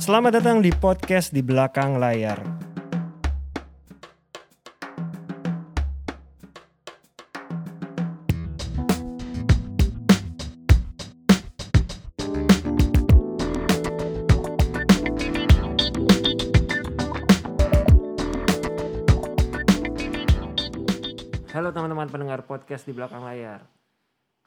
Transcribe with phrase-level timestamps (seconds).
[0.00, 2.40] Selamat datang di podcast di belakang layar.
[21.52, 23.68] Halo teman-teman pendengar podcast di belakang layar.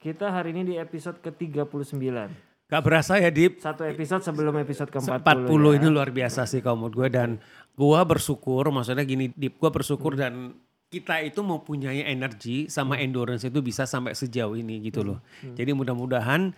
[0.02, 2.55] Kita hari ini di episode ke-39.
[2.66, 5.22] Gak berasa ya Dip, Satu episode sebelum episode ke-40.
[5.22, 5.72] 40 ya.
[5.78, 7.30] ini luar biasa sih kalau menurut gue dan
[7.78, 10.58] gue bersyukur maksudnya gini Dip, gue bersyukur dan
[10.90, 15.20] kita itu mempunyai energi sama endurance itu bisa sampai sejauh ini gitu loh.
[15.44, 16.56] Jadi mudah-mudahan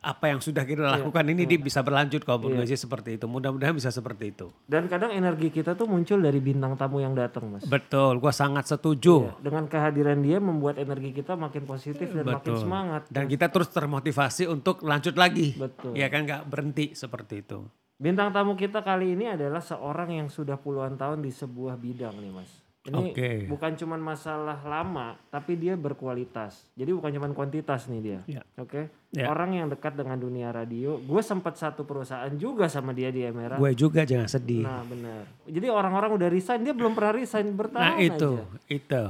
[0.00, 3.28] apa yang sudah kita lakukan ini Dip bisa berlanjut kalau gue sih seperti itu.
[3.28, 4.48] Mudah-mudahan bisa seperti itu.
[4.64, 7.68] Dan kadang energi kita tuh muncul dari bintang tamu yang datang, Mas.
[7.68, 9.36] Betul, gue sangat setuju.
[9.44, 12.64] Dengan kehadiran dia membuat energi kita makin positif dan makin Betul.
[12.64, 13.02] semangat.
[13.12, 15.56] Dan kita terus termotivasi untuk lanjut lagi.
[15.56, 15.92] Betul.
[15.92, 17.68] Ya kan nggak berhenti seperti itu.
[18.00, 22.32] Bintang tamu kita kali ini adalah seorang yang sudah puluhan tahun di sebuah bidang nih,
[22.32, 22.59] Mas.
[22.80, 23.44] Ini Oke.
[23.44, 26.64] bukan cuman masalah lama, tapi dia berkualitas.
[26.72, 28.20] Jadi bukan cuman kuantitas nih dia.
[28.24, 28.42] Ya.
[28.56, 28.88] Oke.
[29.12, 29.28] Ya.
[29.28, 30.96] Orang yang dekat dengan dunia radio.
[30.96, 33.60] Gue sempat satu perusahaan juga sama dia di Emera.
[33.60, 34.64] Gue juga jangan sedih.
[34.64, 35.28] Nah, benar.
[35.44, 38.72] Jadi orang-orang udah resign, dia belum pernah resign bertahan Nah itu, aja.
[38.72, 39.04] itu.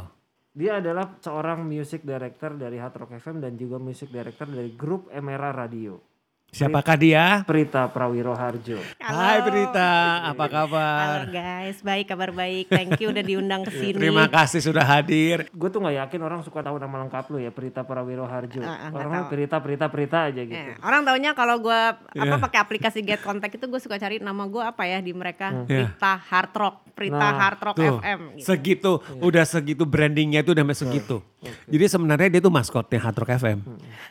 [0.51, 5.07] Dia adalah seorang music director dari Hard Rock FM dan juga music director dari grup
[5.15, 6.10] Emera Radio.
[6.51, 7.47] Siapakah dia?
[7.47, 8.75] Prita Prawiro Harjo.
[8.99, 9.91] Hai Berita,
[10.27, 11.23] apa kabar?
[11.23, 12.67] Halo guys, baik kabar baik.
[12.67, 13.95] Thank you udah diundang ke sini.
[13.97, 15.47] Terima kasih sudah hadir.
[15.49, 18.61] Gue tuh nggak yakin orang suka tahu nama lengkap lu ya Prita Prawiro Harjo.
[18.61, 19.31] Ah, ah, nggak Orang tahu.
[19.31, 20.59] Prita Prita Prita aja gitu.
[20.59, 22.43] Eh, orang taunya kalau gue apa Iya.
[22.43, 25.95] pakai aplikasi Get Contact itu gue suka cari nama gue apa ya di mereka Iya.
[25.95, 28.21] Prita Hard Rock, Prita Nah, Hard Rock Tuh, FM.
[28.35, 28.43] Gitu.
[28.43, 31.23] segitu, udah segitu brandingnya itu udah sampai segitu.
[31.71, 33.59] Jadi sebenarnya dia tuh maskotnya Hard Rock FM.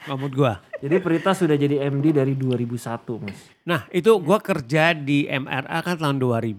[0.07, 0.53] Menurut gua.
[0.79, 2.71] Jadi Prita sudah jadi MD dari 2001
[3.19, 3.39] mas.
[3.61, 6.55] Nah itu gua kerja di MRA kan tahun 2000.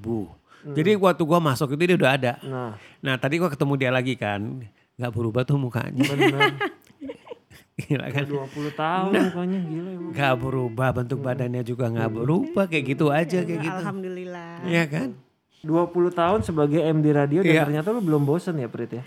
[0.70, 2.32] Jadi waktu gua masuk itu dia udah ada.
[2.42, 4.60] Nah Nah tadi gua ketemu dia lagi kan.
[4.94, 6.04] Gak berubah tuh mukanya.
[6.04, 6.52] benar.
[7.80, 8.24] Gila kan.
[8.28, 8.44] 20
[8.76, 9.24] tahun Nah.
[9.26, 10.12] mukanya gila emang.
[10.12, 12.64] Gak berubah, bentuk badannya juga gak berubah.
[12.68, 13.80] Kayak gitu aja kayak gitu.
[13.80, 14.52] Alhamdulillah.
[14.68, 15.08] Iya kan?
[15.60, 17.62] 20 tahun sebagai MD radio dan Iya.
[17.64, 19.02] ternyata lu belum bosen ya Prit ya?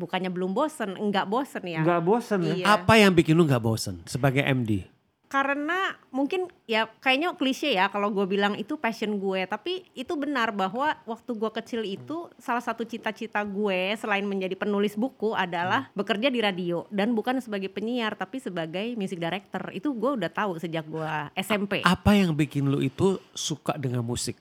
[0.00, 1.84] Bukannya belum bosen, enggak bosen ya.
[1.84, 2.54] Nggak bosen ya?
[2.56, 2.66] Iya.
[2.80, 4.88] Apa yang bikin lu gak bosen sebagai MD?
[5.30, 10.50] Karena mungkin ya kayaknya klise ya kalau gue bilang itu passion gue, tapi itu benar
[10.50, 16.34] bahwa waktu gue kecil itu salah satu cita-cita gue selain menjadi penulis buku adalah bekerja
[16.34, 19.70] di radio dan bukan sebagai penyiar tapi sebagai music director.
[19.70, 21.86] Itu gue udah tahu sejak gue SMP.
[21.86, 24.34] Apa yang bikin lu itu suka dengan musik?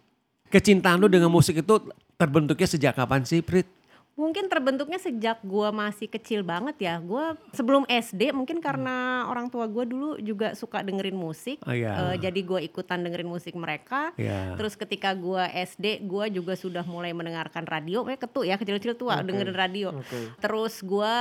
[0.50, 1.86] Kecintaan lu dengan musik itu
[2.18, 3.79] terbentuknya sejak kapan sih, Prit?
[4.20, 7.00] Mungkin terbentuknya sejak gue masih kecil banget ya.
[7.00, 11.64] Gue sebelum SD mungkin karena orang tua gue dulu juga suka dengerin musik.
[11.64, 12.12] Oh, iya.
[12.12, 14.12] Eh, jadi gue ikutan dengerin musik mereka.
[14.20, 14.60] Iya.
[14.60, 18.04] Terus ketika gue SD, gue juga sudah mulai mendengarkan radio.
[18.12, 19.96] Eh ketuk ya kecil-kecil tua dengerin radio.
[19.96, 20.36] Oke.
[20.44, 21.16] Terus gue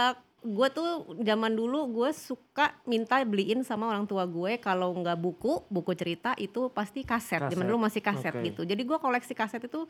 [0.48, 5.68] gue tuh zaman dulu gue suka minta beliin sama orang tua gue kalau nggak buku
[5.68, 7.44] buku cerita itu pasti kaset.
[7.44, 7.52] Kaset.
[7.52, 8.52] Zaman dulu masih kaset Oke.
[8.52, 8.62] gitu.
[8.64, 9.84] Jadi gue koleksi kaset itu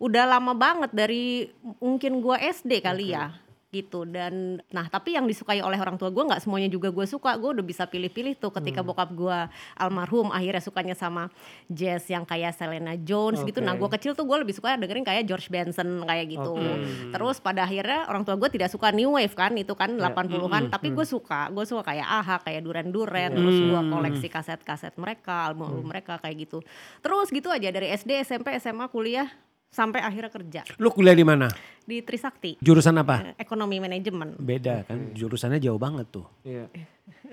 [0.00, 4.02] udah lama banget dari mungkin gue SD kali ya gitu.
[4.02, 7.36] Dan nah tapi yang disukai oleh orang tua gue nggak semuanya juga gue suka.
[7.36, 8.88] Gue udah bisa pilih-pilih tuh ketika Hmm.
[8.88, 9.38] bokap gue
[9.74, 11.28] almarhum akhirnya sukanya sama
[11.66, 13.60] jazz yang kayak Selena Jones gitu.
[13.60, 16.54] Nah gue kecil tuh gue lebih suka dengerin kayak George Benson kayak gitu.
[16.54, 16.72] Oke.
[17.08, 20.08] terus pada akhirnya orang tua gue tidak suka new wave kan itu kan Ya.
[20.08, 24.94] 80-an tapi gue suka gue suka kayak AHA kayak Duran Duran terus gue koleksi kaset-kaset
[24.96, 26.58] mereka album-album mereka kayak gitu.
[26.98, 29.28] Terus gitu aja dari SD SMP SMA kuliah
[29.68, 31.48] sampai akhirnya kerja Lu kuliah di mana?
[31.88, 33.32] di Trisakti Jurusan apa?
[33.32, 36.26] eh, ekonomi manajemen Beda kan, jurusannya jauh banget tuh.
[36.44, 36.68] Iya.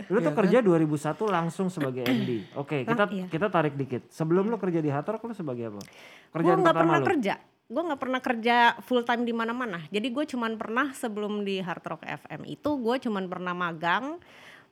[0.08, 0.88] Lu tuh kerja 2001
[1.28, 2.56] langsung sebagai MD.
[2.56, 3.26] Oke, kita iya.
[3.28, 4.08] kita tarik dikit.
[4.08, 5.84] Sebelum lu kerja di Hard Rock lu sebagai apa?
[6.32, 7.08] Kerjaan nggak pertama pernah lu.
[7.12, 7.36] kerja
[7.66, 11.82] gue nggak pernah kerja full time di mana-mana jadi gue cuman pernah sebelum di Hard
[11.82, 14.22] Rock FM itu gue cuman pernah magang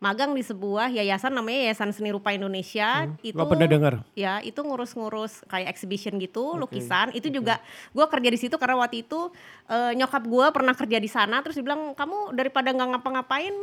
[0.04, 3.08] magang di sebuah yayasan namanya Yayasan Seni Rupa Indonesia.
[3.24, 3.94] Itu Gua pernah dengar.
[4.12, 7.16] ya itu ngurus-ngurus kayak exhibition gitu lukisan.
[7.16, 7.64] Itu juga
[7.96, 9.32] gue kerja di situ karena waktu itu
[9.72, 13.56] eh, nyokap gue pernah kerja di sana terus dibilang kamu daripada nggak ngapa-ngapain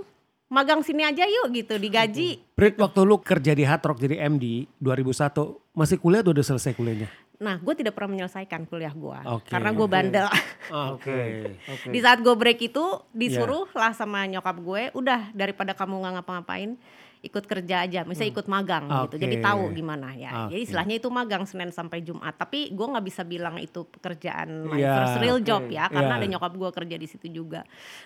[0.51, 2.43] magang sini aja yuk gitu digaji.
[2.57, 5.31] Prit, waktu lu kerja di Hard Rock jadi MD 2001,
[5.77, 7.07] masih kuliah tuh udah selesai kuliahnya?
[7.41, 9.49] Nah gue tidak pernah menyelesaikan kuliah gue Oke.
[9.49, 10.29] karena gue bandel
[10.71, 11.57] Oke.
[11.67, 11.89] Oke.
[11.89, 13.81] Di saat gue break itu disuruh Iya.
[13.81, 16.79] lah sama nyokap gue, udah daripada kamu nggak ngapa-ngapain,
[17.21, 19.19] ikut kerja aja, misalnya ikut magang gitu.
[19.19, 19.25] Hmm.
[19.27, 20.47] Jadi tahu gimana ya.
[20.47, 20.65] Jadi Oke.
[20.65, 22.33] istilahnya itu magang Senin sampai Jumat.
[22.35, 25.75] Tapi gue nggak bisa bilang itu pekerjaan my Iya, first real job oke.
[25.75, 26.21] ya, karena Iya.
[26.23, 27.61] ada nyokap gue kerja di situ juga.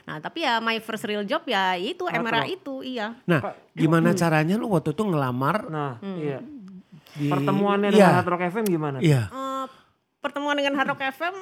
[0.05, 3.13] Nah tapi ya my first real job ya itu MRA itu, iya.
[3.25, 6.17] Nah, gimana caranya lu waktu itu ngelamar Nah, Hmm.
[6.17, 6.41] iya.
[7.15, 8.99] Di- Pertemuannya iya, dengan Hard Rock FM gimana?
[8.99, 9.31] Iya.
[9.31, 9.67] Eh,
[10.19, 11.35] pertemuan dengan Hard Rock FM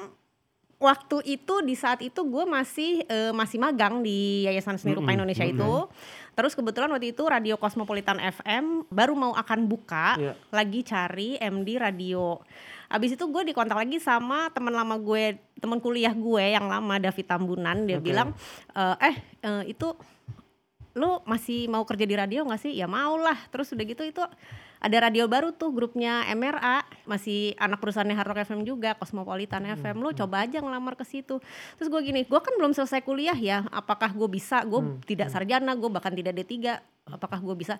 [0.83, 5.47] waktu itu di saat itu gue masih eh, masih magang di Yayasan Seni Rupa Indonesia
[5.47, 5.87] itu.
[6.33, 10.33] Terus kebetulan waktu itu Radio Cosmopolitan FM baru mau akan buka, Iya.
[10.49, 12.41] lagi cari MD radio.
[12.89, 17.25] Abis itu gue dikontak lagi sama teman lama gue, teman kuliah gue yang lama David
[17.25, 17.85] Tambunan.
[17.85, 18.05] Dia Oke.
[18.05, 18.33] bilang,
[18.73, 19.93] "Eh, eh eh, itu
[20.93, 22.73] lu masih mau kerja di radio nggak sih?
[22.73, 23.37] Ya mau lah.
[23.49, 24.21] Terus udah gitu itu
[24.83, 30.03] ada radio baru tuh grupnya MRA masih anak perusahaannya Hard Rock FM juga Cosmopolitan FM
[30.03, 31.39] lu coba aja ngelamar ke situ.
[31.79, 33.63] Terus gue gini gue kan belum selesai kuliah ya.
[33.71, 34.59] Apakah gue bisa?
[34.67, 37.79] Gue tidak sarjana gue bahkan tidak D3 apakah gue bisa?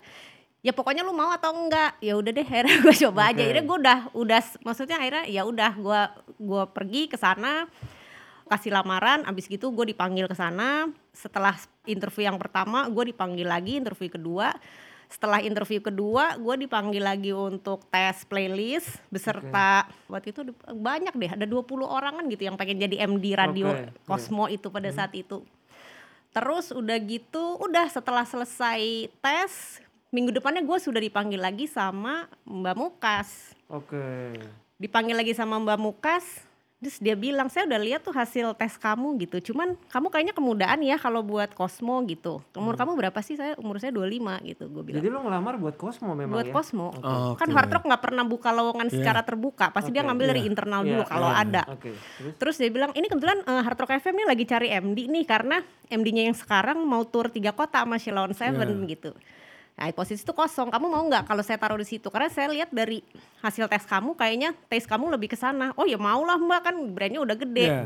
[0.64, 2.00] Ya pokoknya lu mau atau enggak?
[2.00, 3.36] Ya udah deh akhirnya gue coba aja.
[3.36, 3.42] Oke.
[3.44, 6.00] akhirnya gue udah udah maksudnya akhirnya ya udah gue
[6.40, 7.68] gue pergi ke sana
[8.48, 9.28] kasih lamaran.
[9.28, 10.88] Abis gitu gue dipanggil ke sana.
[11.12, 11.52] Setelah
[11.84, 14.56] interview yang pertama gue dipanggil lagi interview kedua
[15.14, 20.42] setelah interview kedua gue dipanggil lagi untuk tes playlist beserta waktu itu
[20.74, 23.90] banyak deh ada 20 orangan gitu yang pengen jadi MD radio Oke, iya.
[24.10, 25.46] Cosmo itu pada saat itu
[26.34, 29.78] terus udah gitu udah setelah selesai tes
[30.10, 34.34] minggu depannya gue sudah dipanggil lagi sama Mbak Mukas Oke.
[34.82, 36.42] dipanggil lagi sama Mbak Mukas
[36.74, 40.84] terus dia bilang saya udah lihat tuh hasil tes kamu gitu cuman kamu kayaknya kemudaan
[40.84, 44.12] ya kalau buat Cosmo gitu umur kamu berapa sih saya umur saya 25
[44.44, 46.52] gitu gue bilang Jadi lu ngelamar buat Cosmo memang buat ya?
[46.52, 47.40] Cosmo Oke.
[47.40, 50.50] kan Hard Rock nggak pernah buka lowongan secara terbuka pasti dia Oke, ngambil dari iya.
[50.52, 51.40] internal Iya, dulu kalau iya.
[51.40, 51.90] ada Oke.
[51.96, 52.32] Terus?
[52.36, 55.56] Terus dia bilang ini kebetulan eh, Hard Rock FM nih lagi cari MD nih karena
[55.88, 58.92] MD-nya yang sekarang mau tur tiga kota sama Sheila on Seven Iya.
[58.92, 59.10] gitu.
[59.74, 60.70] Nah posisi itu kosong.
[60.70, 62.06] Kamu mau nggak kalau saya taruh di situ?
[62.06, 63.02] Karena saya lihat dari
[63.42, 65.74] hasil tes kamu kayaknya tes kamu lebih ke sana.
[65.74, 67.66] Oh ya mau lah mbak kan brandnya udah gede.
[67.66, 67.82] Iya.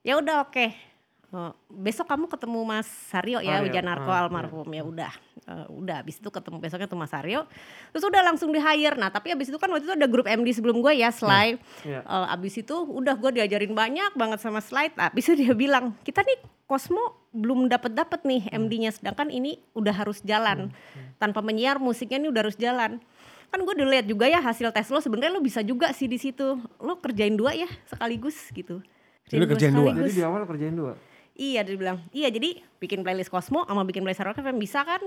[0.00, 0.90] Ya udah oke.
[1.30, 3.70] Oh, besok kamu ketemu Mas Saryo ya Oh, iya.
[3.70, 5.14] Wijanarko Ah, almarhum ya udah
[5.46, 7.46] Eh, udah habis itu ketemu besoknya tuh Mas Saryo
[7.94, 10.50] terus udah langsung di hire nah tapi habis itu kan waktu itu ada grup MD
[10.50, 11.54] sebelum gue ya Sly
[11.86, 12.02] Iya.
[12.02, 16.18] Eh, abis itu udah gue diajarin banyak banget sama slide abis itu dia bilang kita
[16.20, 16.38] nih
[16.70, 20.70] Cosmo belum dapat dapat nih MD-nya sedangkan ini udah harus jalan
[21.18, 23.02] tanpa menyiar musiknya ini udah harus jalan
[23.50, 26.22] kan gue udah lihat juga ya hasil tes lo sebenarnya lo bisa juga sih di
[26.22, 28.78] situ lo kerjain dua ya sekaligus gitu
[29.26, 29.90] Jadi lu kerjain dua?
[29.94, 30.98] Jadi di awal kerjain dua.
[31.38, 34.98] Iya dia bilang, iya jadi bikin playlist Cosmo sama bikin playlist Rock FM bisa kan?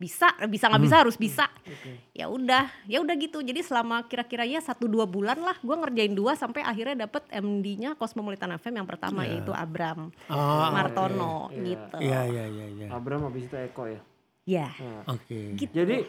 [0.00, 1.44] Bisa, bisa nggak bisa harus bisa.
[2.16, 3.44] Ya udah, ya udah gitu.
[3.44, 8.00] Jadi selama kira-kira ya satu dua bulan lah, gue ngerjain dua sampai akhirnya dapet MD-nya
[8.00, 11.60] Cosmopolitan FM yang pertama yaitu Abram Oh, Martono oke.
[11.60, 11.96] gitu.
[12.00, 12.86] Iya, iya, iya, iya.
[12.88, 14.00] Abram habis itu Eko ya.
[14.48, 15.60] Ya, Nah, Oke.
[15.60, 15.68] gitu.
[15.68, 16.08] Jadi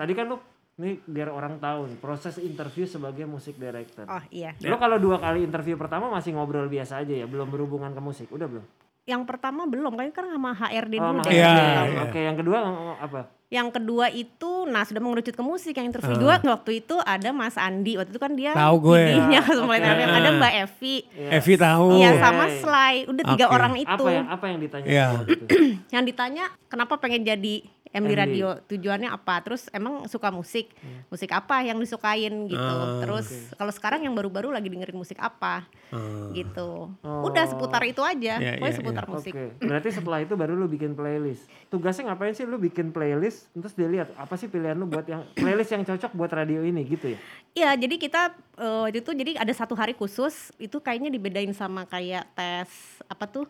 [0.00, 0.40] tadi kan lu
[0.80, 4.08] nih biar orang tahu nih, proses interview sebagai musik director.
[4.08, 4.56] Oh iya.
[4.64, 8.32] Lo kalau dua kali interview pertama masih ngobrol biasa aja ya, belum berhubungan ke musik,
[8.32, 8.64] udah belum?
[9.10, 11.32] Yang pertama belum, kan kan sama HRD Oh, dulu deh.
[11.32, 11.66] Iya, HRD.
[11.90, 12.00] iya.
[12.00, 13.20] Oke, yang kedua ng- apa?
[13.50, 15.74] Yang kedua itu, nah sudah mengerucut ke musik.
[15.74, 17.98] Yang interview dua waktu itu ada Mas Andi.
[17.98, 19.02] Waktu itu kan dia Tahu gue.
[19.26, 19.42] Oke.
[19.74, 20.06] FM.
[20.06, 20.30] Ada.
[20.32, 20.96] Mbak Evi.
[21.10, 21.28] Iya.
[21.34, 21.88] Evi tahu.
[21.98, 22.94] Iya sama Sly.
[23.10, 23.54] Udah tiga Oke.
[23.58, 23.90] orang itu.
[23.98, 25.06] Apa yang apa yang ditanya Iya.
[25.10, 25.44] waktu itu?
[25.98, 27.54] yang ditanya kenapa pengen jadi
[27.90, 28.14] MD, MD.
[28.14, 30.70] radio tujuannya apa terus emang suka musik
[31.06, 35.66] musik apa yang disukain gitu Ah, terus kalau sekarang yang baru-baru lagi dengerin musik apa
[35.90, 36.30] Ah.
[36.30, 37.26] gitu Oh.
[37.26, 39.10] udah seputar itu aja Iya, pokoknya iya, seputar iya.
[39.10, 41.50] musik Oke, berarti setelah itu baru lu bikin playlist.
[41.66, 43.50] Tugasnya ngapain sih lu bikin playlist?
[43.52, 46.82] Terus dia lihat apa sih pilihan lu buat yang playlist yang cocok buat radio ini
[46.84, 47.18] gitu ya?
[47.52, 48.22] Iya, jadi kita
[48.56, 52.70] waktu itu jadi ada satu hari khusus itu kayaknya dibedain sama kayak tes
[53.04, 53.46] apa tuh?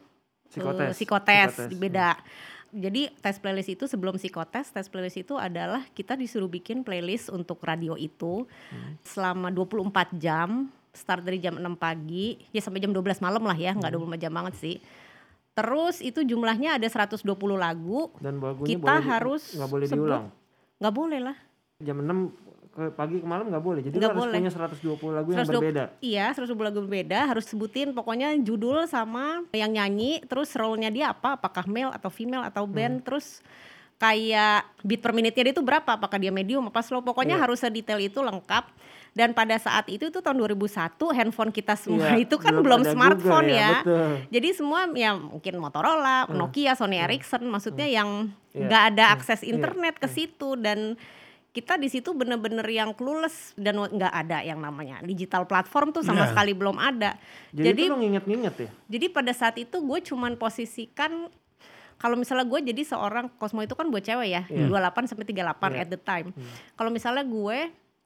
[0.49, 0.83] Psikotes.
[0.83, 2.11] Eh, psikotes, Psikotes, beda.
[2.71, 7.59] Jadi tes playlist itu sebelum psikotes, tes playlist itu adalah kita disuruh bikin playlist untuk
[7.67, 8.47] radio itu
[9.03, 13.75] selama 24 jam, start dari jam 6 pagi, ya sampai jam 12 malam lah ya,
[13.75, 14.77] nggak 24 jam banget sih.
[15.51, 17.27] Terus itu jumlahnya ada 120
[17.59, 20.27] lagu, Dan lagunya Kita boleh harus nggak boleh diulang.
[20.79, 21.37] nggak boleh lah.
[21.83, 22.07] Jam 6
[22.71, 23.83] ke pagi ke malam nggak boleh.
[23.83, 24.39] Jadi lu Nggak harus boleh.
[24.39, 25.85] punya 120 lagu yang 120 berbeda.
[25.99, 31.35] Iya, 120 lagu berbeda, harus sebutin pokoknya judul sama yang nyanyi, terus role-nya dia apa,
[31.35, 32.73] apakah male atau female atau Hmm.
[32.73, 33.43] band, terus
[33.99, 37.43] kayak beat per menitnya dia itu berapa, apakah dia medium apa slow, pokoknya Iya.
[37.45, 38.65] harus sedetail itu lengkap.
[39.11, 42.95] Dan pada saat itu itu tahun 2001 handphone kita semua Iya, itu kan belum belum
[42.95, 43.71] smartphone Google ya, ya.
[43.83, 44.11] betul.
[44.31, 49.43] Jadi semua ya mungkin Motorola, Nokia, Sony Ericsson maksudnya yang Iya, nggak ada iya, akses
[49.43, 50.95] iya, internet ke situ dan
[51.51, 56.23] kita di situ bener-bener yang clueless dan nggak ada yang namanya digital platform tuh sama
[56.23, 56.31] Iya.
[56.31, 57.19] sekali belum ada.
[57.51, 58.71] Jadi, Jadi nginget-nginget ya?
[58.89, 61.27] jadi pada saat itu gue cuman posisikan
[61.97, 64.67] kalau misalnya gue jadi seorang Cosmo itu kan buat cewek ya, Iya.
[64.67, 65.81] 28 sampai 38 Iya.
[65.81, 66.29] at the time.
[66.73, 67.59] Kalau misalnya gue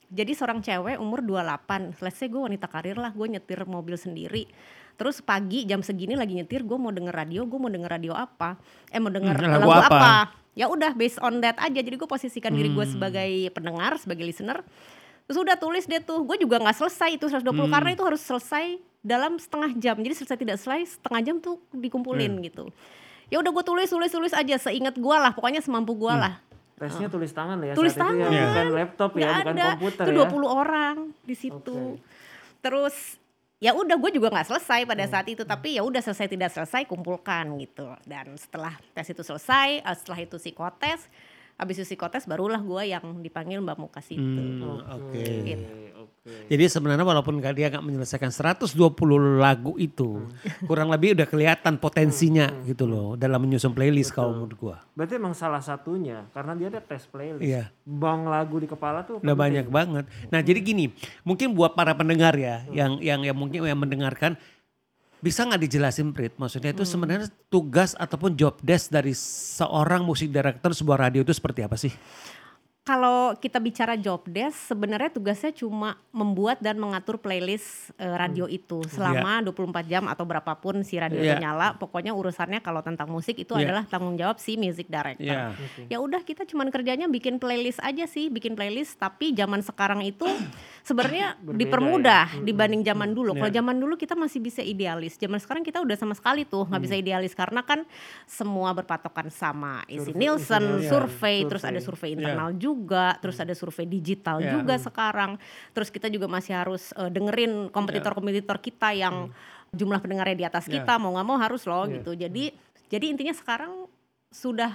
[0.06, 4.48] jadi seorang cewek umur 28, let's say gue wanita karir lah, gue nyetir mobil sendiri.
[4.94, 8.56] Terus pagi jam segini lagi nyetir, gue mau denger radio, gue mau denger radio apa?
[8.88, 9.90] Eh mau denger Hmm, lagu, lagu apa?
[9.90, 10.14] apa?
[10.54, 11.76] Ya udah based on that aja.
[11.76, 12.94] Jadi gue posisikan diri gue Hmm.
[12.94, 14.62] sebagai pendengar, sebagai listener.
[15.24, 17.72] Terus udah tulis dia tuh, gue juga nggak selesai itu 120 Hmm.
[17.72, 18.64] karena itu harus selesai
[19.00, 19.96] dalam setengah jam.
[19.96, 22.42] Jadi selesai tidak selesai setengah jam tuh dikumpulin Hmm.
[22.42, 22.64] gitu.
[23.26, 26.38] Ya udah gue tulis tulis tulis aja seingat gue lah, pokoknya semampu gue lah.
[26.74, 28.44] Tesnya tulis tangan ya Tulis saat itu ya, tangan.
[28.44, 29.66] bukan laptop ya, Nggak bukan ada.
[29.72, 30.18] komputer itu ya.
[30.20, 31.78] 20 orang di situ.
[31.92, 32.02] Oke.
[32.60, 32.94] Terus
[33.58, 34.90] ya udah gue juga nggak selesai Hmm.
[34.90, 39.22] pada saat itu tapi ya udah selesai tidak selesai kumpulkan gitu dan setelah tes itu
[39.22, 41.06] selesai eh, setelah itu psikotes
[41.54, 45.22] habis itu psikotes barulah gue yang dipanggil mbak muka situ Hmm, Oke.
[45.46, 45.93] Gitu.
[46.24, 46.48] Oke.
[46.48, 48.80] Jadi sebenarnya walaupun dia nggak menyelesaikan 120
[49.36, 50.64] lagu itu, Hmm.
[50.64, 54.76] kurang lebih udah kelihatan potensinya gitu loh dalam menyusun playlist kalau menurut gua.
[54.96, 57.44] Berarti emang salah satunya karena dia ada tes playlist.
[57.44, 57.68] Iya.
[57.84, 59.36] Bang lagu di kepala tuh Udah penting.
[59.36, 60.04] banyak banget.
[60.32, 64.40] Nah, jadi gini, mungkin buat para pendengar ya yang yang yang mungkin yang mendengarkan
[65.20, 66.36] bisa nggak dijelasin Prit?
[66.36, 71.60] Maksudnya itu sebenarnya tugas ataupun job desk dari seorang musik director sebuah radio itu seperti
[71.64, 71.92] apa sih?
[72.84, 78.84] Kalau kita bicara job desk sebenarnya tugasnya cuma membuat dan mengatur playlist eh, radio itu.
[78.86, 79.56] Selama 24
[79.88, 81.40] jam atau berapapun si radio itu Iya.
[81.40, 83.72] nyala pokoknya urusannya kalau tentang musik itu Iya.
[83.72, 85.24] adalah tanggung jawab si music director.
[85.24, 85.56] Iya.
[85.88, 89.00] ya udah kita cuman kerjanya bikin playlist aja sih bikin playlist.
[89.00, 90.28] Tapi zaman sekarang itu
[90.84, 92.44] sebenarnya dipermudah ya.
[92.44, 93.32] dibanding zaman dulu.
[93.32, 93.58] Kalau Iya.
[93.58, 95.16] zaman dulu kita masih bisa idealis.
[95.16, 97.32] Zaman sekarang kita udah sama sekali tuh nggak bisa idealis.
[97.32, 97.88] Karena kan
[98.28, 102.12] semua berpatokan sama isi Survei- Nielsen Iya, survei terus ada survei.
[102.12, 102.72] survei internal juga
[103.20, 104.58] terus ada survei digital Iya.
[104.58, 105.38] juga sekarang
[105.70, 109.30] terus kita juga masih harus eh, dengerin kompetitor-kompetitor kita yang
[109.70, 110.82] jumlah pendengarnya di atas Iya.
[110.82, 112.00] kita mau nggak mau harus loh Iya.
[112.00, 112.44] gitu jadi
[112.90, 113.86] jadi intinya sekarang
[114.30, 114.74] sudah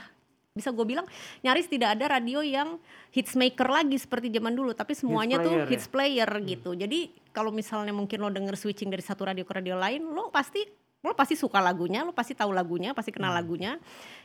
[0.50, 1.06] bisa gue bilang
[1.40, 2.82] nyaris tidak ada radio yang
[3.14, 5.70] hits maker lagi seperti zaman dulu tapi semuanya tuh player ya?
[5.72, 7.00] hits player gitu jadi
[7.32, 10.66] kalau misalnya mungkin lo denger switching dari satu radio ke radio lain lo pasti
[11.00, 13.80] lo pasti suka lagunya lo pasti tahu lagunya pasti kenal lagunya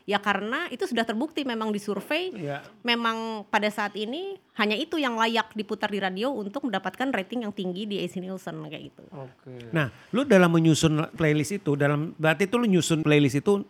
[0.05, 2.67] ya karena itu sudah terbukti memang di survei Iya.
[2.83, 7.55] memang pada saat ini hanya itu yang layak diputar di radio untuk mendapatkan rating yang
[7.55, 9.71] tinggi di AC Nielsen kayak gitu Oke.
[9.71, 13.63] Nah, lu dalam menyusun playlist itu, dalam berarti itu lu nyusun playlist itu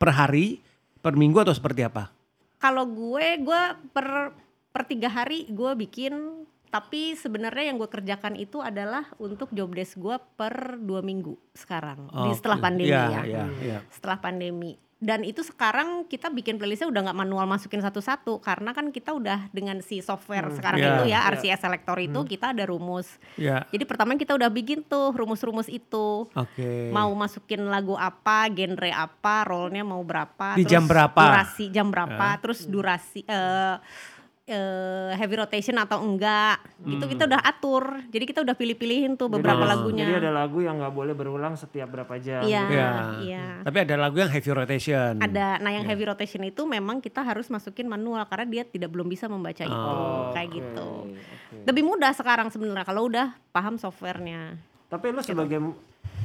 [0.00, 0.64] per hari,
[1.00, 2.08] per minggu atau seperti apa?
[2.56, 4.32] Kalau gue, gue per
[4.70, 6.12] per tiga hari gue bikin,
[6.70, 12.06] tapi sebenarnya yang gue kerjakan itu adalah untuk job desk gue per dua minggu sekarang,
[12.06, 13.78] di Oh, setelah pandemi iya, ya, Iya, iya.
[13.90, 14.78] setelah pandemi.
[15.00, 19.48] Dan itu sekarang kita bikin playlistnya udah nggak manual masukin satu-satu karena kan kita udah
[19.48, 20.92] dengan si software sekarang Iya.
[20.92, 21.18] itu ya.
[21.26, 23.08] RCS Selector itu kita ada rumus.
[23.34, 23.64] Iya.
[23.66, 26.92] Jadi pertama kita udah bikin tuh rumus-rumus itu Oke.
[26.92, 31.16] mau masukin lagu apa, genre apa, role-nya mau berapa, Di jam berapa?
[31.16, 33.80] durasi jam berapa, terus durasi eh
[34.50, 38.02] eh, heavy rotation atau enggak, gitu kita udah atur.
[38.10, 40.04] Jadi kita udah pilih-pilihin tuh beberapa Jadi- lagunya.
[40.04, 42.42] Jadi ada lagu yang nggak boleh berulang setiap berapa jam.
[42.42, 42.74] Iya, gitu.
[42.74, 42.90] Iya.
[43.22, 43.44] iya.
[43.62, 45.12] Tapi ada lagu yang heavy rotation.
[45.16, 49.06] Ada, nah yang heavy rotation itu memang kita harus masukin manual karena dia tidak belum
[49.06, 50.90] bisa membaca itu, Oh, kayak oke, gitu.
[51.06, 51.66] oke.
[51.70, 54.58] Lebih mudah sekarang sebenarnya kalau udah paham softwarenya.
[54.90, 55.58] Tapi lu sebagai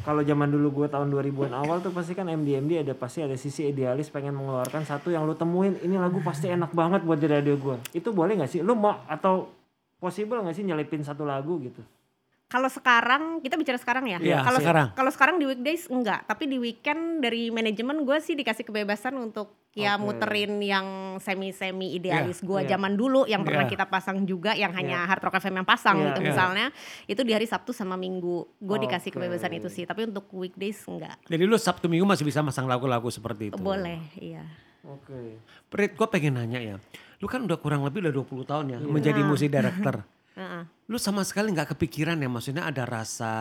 [0.05, 3.73] kalau zaman dulu gue tahun 2000-an awal tuh pasti kan MD-MD ada pasti ada sisi
[3.73, 7.57] idealis pengen mengeluarkan satu yang lu temuin ini lagu pasti enak banget buat di radio
[7.57, 7.81] gue.
[7.97, 8.61] Itu boleh nggak sih?
[8.61, 9.49] Lu mau atau
[9.97, 11.81] possible nggak sih nyelipin satu lagu gitu?
[12.45, 14.21] Kalau sekarang kita bicara sekarang ya.
[14.21, 14.87] Iya, kalau sekarang.
[14.93, 19.57] kalau sekarang di weekdays enggak, tapi di weekend dari manajemen gue sih dikasih kebebasan untuk
[19.73, 22.77] ya muterin yang semi-semi idealis gue iya.
[22.77, 23.73] zaman dulu yang pernah Iya.
[23.75, 25.09] kita pasang juga yang hanya Iya.
[25.09, 26.27] hard rock FM yang pasang Iya, gitu iya.
[26.31, 26.65] misalnya.
[27.09, 28.45] Itu di hari Sabtu sama Minggu.
[28.55, 29.19] Gue dikasih Oke.
[29.19, 31.17] kebebasan itu sih, tapi untuk weekdays enggak.
[31.25, 33.57] Jadi lu Sabtu Minggu masih bisa masang lagu-lagu seperti itu.
[33.57, 34.45] Boleh, iya.
[34.85, 35.41] Oke.
[35.67, 36.75] Prit, gue pengen nanya ya.
[37.17, 38.85] Lu kan udah kurang lebih udah 20 tahun ya Iya.
[38.85, 39.27] menjadi Nah.
[39.27, 39.95] musik director.
[40.35, 40.63] Heeh.
[40.85, 43.33] lu sama sekali nggak kepikiran ya maksudnya ada rasa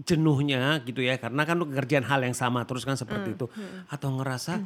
[0.00, 3.46] jenuhnya gitu ya karena kan lu kerjaan hal yang sama terus kan Hmm, seperti itu
[3.86, 4.62] atau ngerasa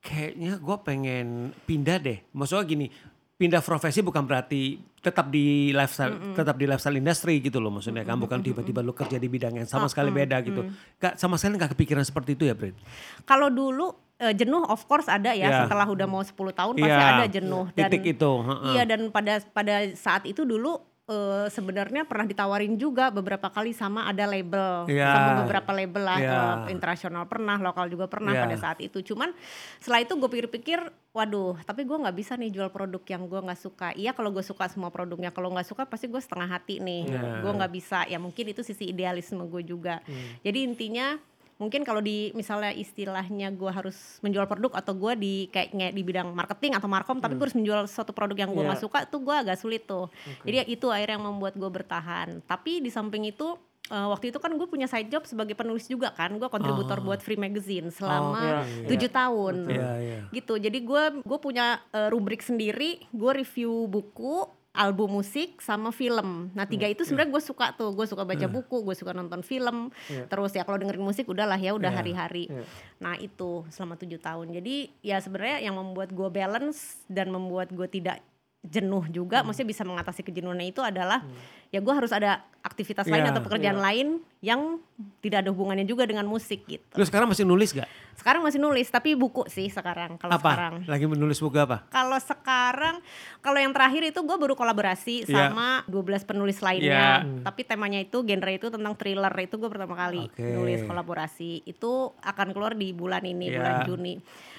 [0.00, 1.26] kayaknya gue pengen
[1.64, 2.18] pindah deh.
[2.32, 2.86] Maksudnya gini
[3.34, 8.16] pindah profesi bukan berarti tetap di lifestyle tetap di lifestyle industry gitu loh maksudnya kan
[8.16, 10.64] bukan tiba-tiba lu kerja di bidang yang sama sekali beda gitu.
[10.96, 12.78] Gak, sama sekali nggak kepikiran seperti itu ya Brit?
[13.22, 15.50] Kalau dulu eh, jenuh of course ada ya.
[15.50, 15.58] Iya.
[15.66, 17.64] setelah udah mau 10 tahun pasti Iya, ada jenuh.
[17.74, 18.72] Dan titik itu heeh.
[18.72, 24.08] Iya dan pada pada saat itu dulu eh, sebenarnya pernah ditawarin juga beberapa kali sama
[24.08, 24.88] ada label.
[24.88, 25.10] Iya.
[25.12, 26.18] sama beberapa label lah.
[26.20, 26.32] Iya.
[26.64, 28.42] eh, internasional pernah lokal juga pernah Iya.
[28.48, 29.04] pada saat itu.
[29.04, 29.32] Cuman
[29.80, 30.80] setelah itu gue pikir-pikir
[31.14, 33.92] waduh tapi gue nggak bisa nih jual produk yang gue nggak suka.
[33.94, 35.28] Iya kalau gue suka semua produknya.
[35.28, 37.04] Kalau nggak suka pasti gue setengah hati nih.
[37.06, 37.20] Iya.
[37.44, 38.08] gue nggak bisa.
[38.08, 40.00] Ya mungkin itu sisi idealisme gue juga.
[40.40, 41.20] Jadi intinya
[41.54, 46.30] mungkin kalau di misalnya istilahnya gue harus menjual produk atau gue di kayaknya di bidang
[46.30, 48.68] marketing atau markom tapi gue harus menjual suatu produk yang gue Iya.
[48.68, 50.10] nggak suka tuh gue agak sulit tuh
[50.42, 53.54] jadi ya itu akhirnya yang membuat gue bertahan tapi di samping itu
[53.86, 57.06] eh, waktu itu kan gue punya side job sebagai penulis juga kan gue kontributor Oh.
[57.06, 58.88] buat free magazine iya, selama iya.
[58.88, 60.18] tujuh tahun Iya, iya.
[60.32, 66.50] gitu jadi gue gue punya eh, rubrik sendiri gue review buku album musik sama film.
[66.50, 69.94] Nah tiga itu sebenarnya gue suka tuh, gue suka baca buku, gue suka nonton film.
[70.10, 70.26] Iya.
[70.26, 71.98] Terus ya kalau dengerin musik udahlah ya udah Iya.
[72.02, 72.44] hari-hari.
[72.50, 72.66] Iya.
[72.98, 74.50] Nah itu selama tujuh tahun.
[74.50, 78.18] Jadi ya sebenarnya yang membuat gue balance dan membuat gue tidak
[78.64, 81.20] jenuh juga, maksudnya bisa mengatasi kejenuhannya itu adalah
[81.68, 83.36] ya gue harus ada aktivitas lain Iya.
[83.36, 83.84] atau pekerjaan Iya.
[83.84, 84.08] lain
[84.40, 84.80] yang
[85.20, 86.96] tidak ada hubungannya juga dengan musik gitu.
[86.96, 87.84] Lu sekarang masih nulis gak?
[88.16, 90.48] Sekarang masih nulis tapi buku sih sekarang kalau Apa?
[90.48, 90.74] sekarang.
[90.88, 91.84] Lagi menulis buku apa?
[91.90, 93.04] Kalau sekarang,
[93.44, 95.52] kalau yang terakhir itu gue baru kolaborasi Iya.
[95.52, 97.20] sama 12 penulis lainnya.
[97.20, 97.44] Iya.
[97.44, 100.40] Tapi temanya itu genre itu tentang thriller itu gue pertama kali Oke.
[100.40, 101.68] nulis kolaborasi.
[101.68, 103.56] Itu akan keluar di bulan ini, Iya.
[103.60, 104.14] bulan Juni.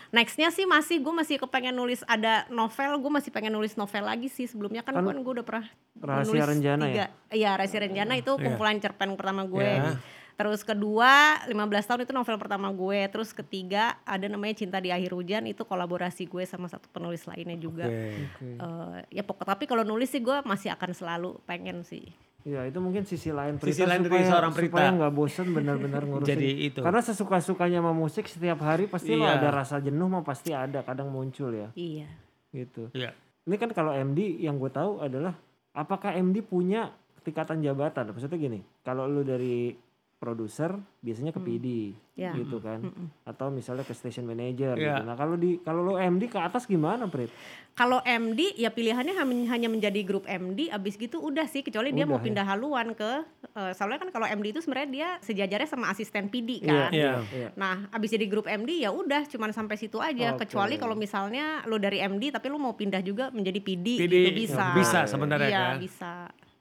[0.09, 4.27] Nextnya sih masih gue masih kepengen nulis ada novel, gue masih pengen nulis novel lagi
[4.27, 6.87] sih sebelumnya kan, Kan gue udah pernah Rahasia nulis Renjana ya?
[6.87, 7.05] tiga.
[7.31, 8.43] Iya Rahasia Renjana itu Iya.
[8.43, 9.65] kumpulan cerpen pertama gue.
[9.65, 9.97] Iya.
[10.35, 11.55] Terus kedua 15
[11.87, 12.99] tahun itu novel pertama gue.
[13.07, 17.55] Terus ketiga ada namanya Cinta di Akhir Hujan itu kolaborasi gue sama satu penulis lainnya
[17.55, 17.87] juga.
[17.87, 18.11] Oke.
[18.35, 18.47] Oke.
[18.59, 22.11] Eh, ya pokok tapi kalau nulis sih gue masih akan selalu pengen sih.
[22.45, 24.69] Ya itu mungkin sisi lain Sisi Prita lain dari supaya, seorang Prita.
[24.69, 26.29] supaya nggak bosen benar-benar ngurusin.
[26.29, 26.79] Jadi itu.
[26.79, 29.41] Karena sesuka-sukanya sama musik setiap hari pasti lo Iya.
[29.41, 32.05] ada rasa jenuh mah pasti ada kadang muncul ya Iya.
[32.53, 32.93] gitu.
[32.93, 33.17] Iya.
[33.43, 35.33] Ini kan kalau MD yang gue tahu adalah
[35.71, 38.13] apakah MD punya tingkatan jabatan?
[38.13, 39.73] Maksudnya gini, kalau lu dari
[40.15, 41.67] produser biasanya ke PD
[42.15, 42.31] Ya.
[42.31, 43.11] gitu kan, Mm-mm.
[43.23, 44.95] atau misalnya ke station manager Iya.
[44.95, 45.03] gitu.
[45.03, 47.27] Nah kalau di kalau lu MD ke atas gimana, Prit?
[47.73, 49.11] Kalau MD ya pilihannya
[49.45, 52.27] hanya menjadi grup MD abis gitu udah sih kecuali dia mau Udah ya.
[52.31, 53.11] pindah haluan ke
[53.51, 56.89] eh, soalnya kan kalau MD itu sebenarnya dia sejajarnya sama asisten PD Iya, kan.
[56.89, 57.11] Iya.
[57.29, 57.49] iya.
[57.53, 60.33] Nah, abis jadi grup MD ya udah cuman sampai situ aja.
[60.33, 60.47] Oke.
[60.47, 64.47] Kecuali kalau misalnya lo dari MD tapi lo mau pindah juga menjadi PD, PD, gitu
[64.47, 64.71] bisa.
[64.71, 65.75] bisa sebenarnya Iya, kan?
[65.77, 66.13] bisa.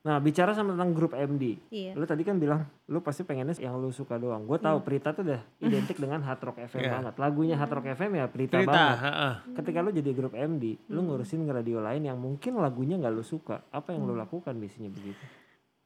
[0.04, 1.96] Nah bicara sama tentang grup MD, Iya.
[1.96, 4.44] lu tadi kan bilang lu pasti pengennya yang lu suka doang.
[4.44, 6.92] Gue tahu Prita tuh udah identik dengan Hard Rock FM Iya.
[6.92, 7.14] banget.
[7.16, 8.68] Lagunya Hard Rock FM ya Prita, Cerita.
[8.68, 8.98] banget.
[9.00, 9.34] heeh.
[9.56, 13.64] Ketika lu jadi grup MD, lu ngurusin radio lain yang mungkin lagunya nggak lu suka.
[13.70, 15.24] Apa yang lu lakukan biasanya begitu?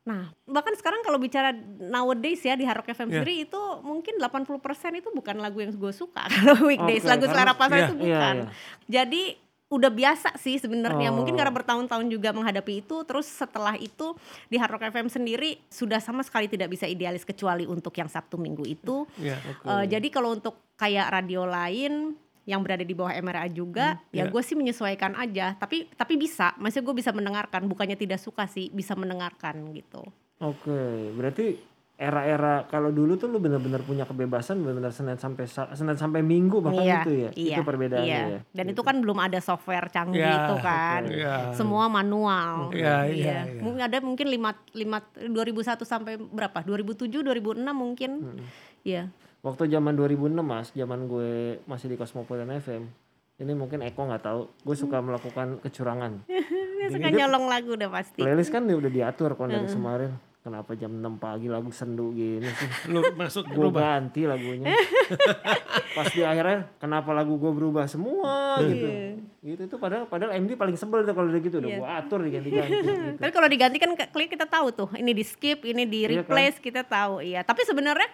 [0.02, 3.22] Nah, bahkan sekarang kalau bicara nowadays ya di Hard Rock FM Iya.
[3.22, 4.58] sendiri itu mungkin 80%
[4.96, 7.94] itu bukan lagu yang gue suka kalau weekdays, Oke, lagu karena- selera pasar Iya, itu
[7.94, 8.34] iya, bukan.
[8.34, 8.48] iya.
[8.90, 9.22] Jadi
[9.68, 11.12] udah biasa sih sebenarnya.
[11.12, 11.38] Mungkin Oh.
[11.38, 14.16] karena bertahun-tahun juga menghadapi itu terus setelah itu
[14.48, 18.40] di Hard Rock FM sendiri sudah sama sekali tidak bisa idealis kecuali untuk yang Sabtu
[18.40, 19.04] Minggu itu.
[19.20, 19.36] Iya.
[19.44, 19.64] Oke.
[19.68, 22.16] Eh, jadi kalau untuk kayak radio lain
[22.48, 24.32] yang berada di bawah MRA juga, ya iya.
[24.32, 25.52] gue sih menyesuaikan aja.
[25.60, 27.68] Tapi tapi bisa, maksudnya gue bisa mendengarkan.
[27.68, 30.00] Bukannya tidak suka sih, bisa mendengarkan gitu.
[30.40, 31.60] Oke, berarti
[31.98, 36.62] era-era kalau dulu tuh lu benar-benar punya kebebasan benar-benar Senin sampai Sa- Senin sampai Minggu
[36.62, 37.30] bahkan iya, itu ya.
[37.34, 38.22] iya, itu perbedaannya iya.
[38.38, 38.40] ya.
[38.54, 41.02] Dan itu kan belum ada software canggih Iya, itu kan.
[41.10, 41.34] Iya.
[41.58, 42.70] Semua manual.
[42.70, 43.58] Iya, iya, iya.
[43.58, 46.62] Mungkin ada mungkin 5 lima 2001 sampai berapa?
[46.62, 48.10] 2007, 2006 mungkin.
[48.86, 49.10] Iya.
[49.42, 52.86] Waktu zaman 2006 Mas, zaman gue masih di Cosmopolitan FM.
[53.42, 56.22] Ini mungkin Eko nggak tahu, gue suka melakukan kecurangan.
[56.78, 58.22] Dia suka nyolong lagu udah pasti.
[58.22, 60.27] Playlist kan dia udah diatur kan dari kemarin.
[60.48, 62.68] Kenapa jam 6 pagi lagu sendu gini sih?
[62.92, 64.00] Lu masuk gue berubah.
[64.00, 64.72] ganti lagunya
[65.92, 68.88] pas di akhirnya kenapa lagu gue berubah semua gitu
[69.38, 71.78] gitu itu padahal padahal MD paling sebel tuh kalau udah gitu udah Iya.
[71.78, 72.92] gue atur diganti-ganti gitu.
[73.18, 76.16] Tapi kalau diganti kan kita tahu tuh, ini di skip, ini di Iya kan?
[76.24, 77.20] replace kita tahu.
[77.20, 77.40] Iya.
[77.42, 78.08] Tapi sebenarnya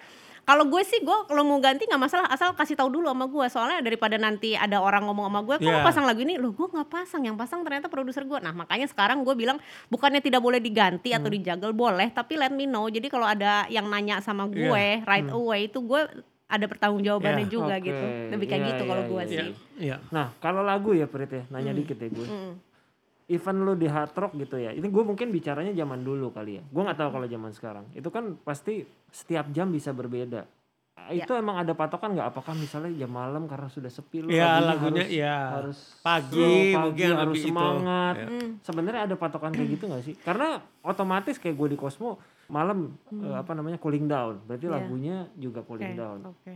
[0.45, 3.47] kalau gue sih gue kalau mau ganti nggak masalah asal kasih tahu dulu sama gue
[3.49, 5.81] soalnya daripada nanti ada orang ngomong sama gue kok Iya.
[5.81, 9.21] pasang lagu ini lo gue nggak pasang yang pasang ternyata produser gue nah makanya sekarang
[9.21, 11.37] gue bilang bukannya tidak boleh diganti atau Hmm.
[11.37, 15.03] dijagal boleh tapi let me know jadi kalau ada yang nanya sama gue Iya.
[15.03, 16.01] right away itu gue
[16.45, 17.51] ada pertanggungjawabannya Iya.
[17.51, 17.85] juga Oke.
[17.87, 19.29] gitu lebih kayak Iya, gitu kalau iya, gue iya.
[19.31, 19.49] sih
[19.81, 19.97] Iya.
[20.11, 22.53] nah kalau lagu ya Prit ya nanya dikit ya gue Mm.
[23.27, 26.63] Event lu di hard rock gitu ya ini gue mungkin bicaranya zaman dulu kali ya
[26.63, 30.45] gue nggak tahu kalau zaman sekarang itu kan pasti setiap jam bisa berbeda
[31.05, 31.21] Ya.
[31.21, 34.65] itu emang ada patokan nggak apakah misalnya jam malam karena sudah sepi lu Iya, lagunya
[34.65, 35.37] lagunya harus, iya.
[35.53, 38.27] harus Pagi, slow, mungkin harus semangat Iya.
[38.31, 38.49] Mm.
[38.63, 40.49] sebenarnya ada patokan kayak gitu nggak sih karena
[40.81, 44.71] otomatis kayak gue di Cosmo malam eh, apa namanya cooling down berarti Hmm.
[44.71, 44.77] Iya.
[44.81, 46.55] lagunya juga cooling Oke, down Oke.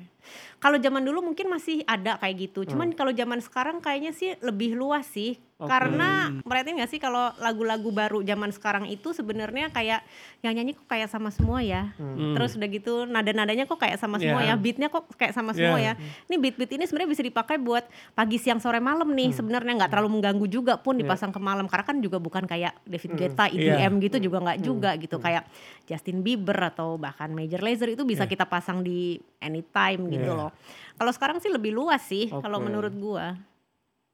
[0.56, 2.60] Kalau zaman dulu mungkin masih ada kayak gitu.
[2.62, 2.70] Hmm.
[2.72, 5.36] Cuman kalau zaman sekarang kayaknya sih lebih luas sih.
[5.58, 5.74] Oke.
[5.74, 10.06] Karena perhatiin gak sih kalau lagu-lagu baru zaman sekarang itu sebenarnya kayak
[10.38, 11.90] yang nyanyi kok kayak sama semua ya.
[11.98, 12.38] Hmm.
[12.38, 14.54] Terus udah gitu nada-nadanya kok kayak sama semua Iya.
[14.54, 14.62] ya.
[14.62, 15.98] Beatnya kok kayak sama semua Iya.
[15.98, 16.02] ya.
[16.30, 17.82] Ini beat-beat ini sebenarnya bisa dipakai buat
[18.14, 19.34] pagi, siang, sore, malam nih.
[19.34, 21.02] Sebenarnya nggak terlalu mengganggu juga pun Hmm.
[21.02, 21.10] Iya.
[21.10, 21.66] dipasang ke malam.
[21.66, 23.18] Karena kan juga bukan kayak David Hmm.
[23.18, 23.82] Guetta, Iya.
[23.82, 25.18] EDM gitu juga nggak juga gitu.
[25.18, 25.50] Kayak
[25.90, 30.54] Justin Bieber atau bahkan Major Lazer itu bisa kita pasang di anytime gitu loh.
[30.94, 32.70] Kalau sekarang sih lebih luas sih kalau Oke.
[32.70, 33.34] menurut gua.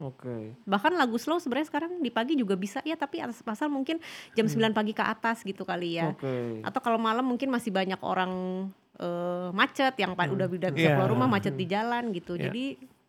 [0.05, 3.97] Oke Bahkan lagu slow sebenarnya sekarang di pagi juga bisa ya tapi atas pasal mungkin
[4.31, 6.11] jam 9 pagi ke atas gitu kali ya.
[6.11, 8.33] oke Atau kalau malam mungkin masih banyak orang
[8.95, 10.95] eh, macet yang pa- udah udah bisa Iya.
[10.95, 12.37] keluar rumah macet di jalan gitu.
[12.37, 12.47] Iya.
[12.47, 12.65] Jadi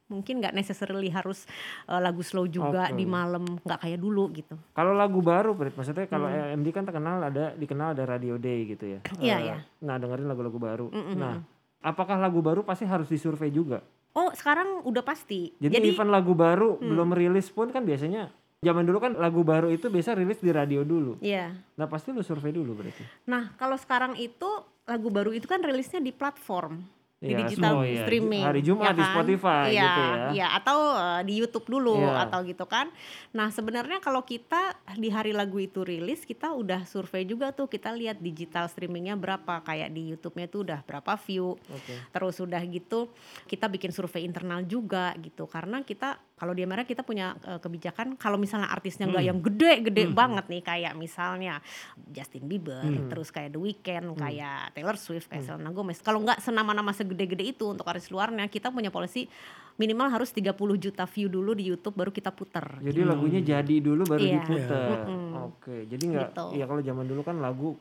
[0.06, 1.50] mungkin nggak necessarily harus
[1.84, 2.94] uh, lagu slow juga Oke.
[2.94, 7.18] di malam nggak kayak dulu gitu Kalau lagu baru, Prit, maksudnya kalau MD kan terkenal
[7.20, 9.00] ada dikenal ada Radio Day gitu ya.
[9.04, 9.18] Hmm.
[9.18, 9.58] Iya, Eh, iya.
[9.82, 10.88] Nah dengerin lagu-lagu baru.
[11.12, 11.42] Nah,
[11.82, 13.82] apakah lagu baru pasti harus disurvei juga?
[14.16, 16.88] Oh sekarang udah pasti Jadi, event lagu baru Hmm.
[16.90, 18.32] belum rilis pun kan biasanya
[18.64, 21.22] zaman dulu kan lagu baru itu biasa rilis di radio dulu.
[21.22, 21.54] Iya.
[21.78, 23.04] Nah pasti lu survei dulu berarti.
[23.30, 24.48] Nah, kalau sekarang itu
[24.90, 26.82] lagu baru itu kan rilisnya di platform
[27.16, 28.04] di Iya, digital oh iya.
[28.04, 28.44] streaming.
[28.44, 30.16] Hari Jumat di Spotify iya, gitu ya.
[30.36, 32.28] Iya, atau eh, di YouTube dulu Iya.
[32.28, 32.92] atau gitu kan.
[33.32, 37.96] Nah, sebenarnya kalau kita di hari lagu itu rilis, kita udah survei juga tuh, kita
[37.96, 41.56] lihat digital streamingnya berapa, kayak di YouTube-nya tuh udah berapa view.
[41.56, 41.96] Oke.
[42.12, 43.08] Terus udah gitu
[43.48, 48.20] kita bikin survei internal juga gitu karena kita kalau di Amerika kita punya eh, kebijakan
[48.20, 51.64] kalau misalnya artisnya nggak yang gede-gede banget nih kayak misalnya
[52.12, 56.04] Justin Bieber, terus kayak The Weeknd, kayak Taylor Swift, kayak Selena Gomez.
[56.04, 59.30] Kalau nggak senama-nama segede-gede itu untuk artis luarnya, kita punya polisi
[59.78, 62.82] minimal harus 30 juta view dulu di YouTube baru kita puter.
[62.82, 64.34] Jadi lagunya jadi dulu baru Iya.
[64.42, 65.06] diputer.
[65.06, 65.32] Mm-mm.
[65.54, 66.30] Oke, jadi nggak?
[66.34, 66.46] Gitu.
[66.58, 67.78] Iya kalau zaman dulu kan lagu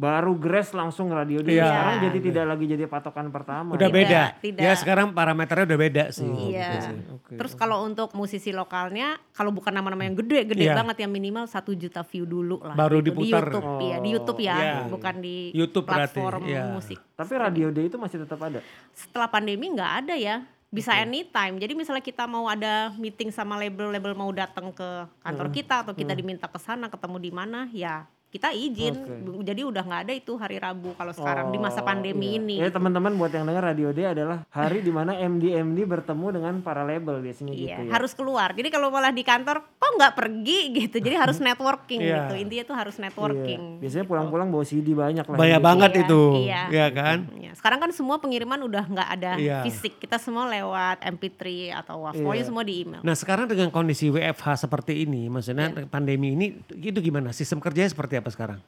[0.00, 1.52] baru grass langsung radio dulu.
[1.52, 1.68] Iya.
[1.68, 3.76] Sekarang jadi tidak lagi jadi patokan pertama.
[3.76, 4.22] Udah Tidak, beda.
[4.40, 4.62] tidak.
[4.64, 6.24] Ya sekarang parameternya udah beda sih.
[6.24, 6.88] Iya.
[7.12, 10.80] Oke, Terus kalau untuk musisi lokalnya, kalau bukan nama-nama yang gede-gede Iya.
[10.80, 12.72] banget yang minimal satu juta view dulu lah.
[12.72, 13.12] Baru gitu.
[13.12, 13.44] diputar.
[13.44, 14.76] Di YouTube, iya di YouTube ya, Iya.
[14.88, 16.62] bukan di YouTube berarti, platform iya.
[16.72, 16.98] musik.
[17.12, 18.64] Tapi radio day itu masih tetap ada.
[18.96, 21.60] Setelah pandemi nggak ada ya, bisa anytime.
[21.60, 24.88] Jadi misalnya kita mau ada meeting sama label-label mau datang ke
[25.20, 28.94] kantor kita atau kita diminta ke sana ketemu di mana, ya kita izin.
[29.42, 32.38] Jadi udah nggak ada itu hari Rabu kalau sekarang di masa Oh, pandemi iya.
[32.38, 32.56] ini.
[32.58, 36.54] Ya teman-teman buat yang dengar radio day adalah hari di mana MD MD bertemu dengan
[36.60, 37.90] para label biasanya Iya, gitu ya.
[37.90, 38.52] harus keluar.
[38.52, 40.96] Jadi kalau malah di kantor kok nggak pergi gitu.
[40.96, 42.14] Jadi harus networking Iya.
[42.22, 42.34] gitu.
[42.38, 43.02] Intinya tuh harus Iya.
[43.02, 43.60] networking.
[43.80, 45.34] Biasanya pulang-pulang bawa CD banyak lah.
[45.34, 45.66] Banyak gitu.
[45.66, 46.22] banget Iya, itu.
[46.38, 46.62] iya.
[46.70, 47.18] Ya kan?
[47.34, 49.58] Ya, sekarang kan semua pengiriman udah nggak ada Iya.
[49.64, 49.96] fisik.
[49.98, 51.42] Kita semua lewat MP3
[51.74, 52.20] atau WAV.
[52.20, 52.46] Pokoknya Iya.
[52.46, 53.00] semua di email.
[53.00, 55.88] Nah sekarang dengan kondisi WFH seperti ini, maksudnya Iya.
[55.88, 57.32] pandemi ini, itu gimana?
[57.32, 58.60] Sistem kerjanya seperti apa sekarang?